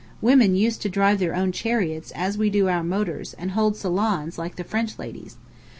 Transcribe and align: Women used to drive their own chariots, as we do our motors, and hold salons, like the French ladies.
Women 0.19 0.55
used 0.55 0.81
to 0.81 0.89
drive 0.89 1.19
their 1.19 1.35
own 1.35 1.51
chariots, 1.51 2.11
as 2.15 2.35
we 2.35 2.49
do 2.49 2.67
our 2.67 2.81
motors, 2.83 3.35
and 3.35 3.51
hold 3.51 3.77
salons, 3.77 4.35
like 4.39 4.55
the 4.55 4.63
French 4.63 4.97
ladies. 4.97 5.37